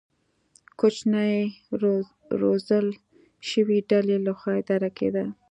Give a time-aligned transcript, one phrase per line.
[0.79, 1.35] کوچنۍ
[2.41, 2.87] روزل
[3.49, 5.25] شوې ډلې له خوا اداره کېده.